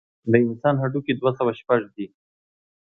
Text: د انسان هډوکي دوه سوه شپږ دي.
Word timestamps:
د 0.31 0.33
انسان 0.47 0.75
هډوکي 0.83 1.13
دوه 1.15 1.31
سوه 1.37 1.51
شپږ 1.59 1.81
دي. 1.95 2.07